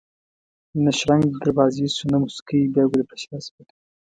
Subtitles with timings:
[0.83, 3.63] نه شرنګ د دروازې شو نه موسکۍ بیا ګل بشره شوه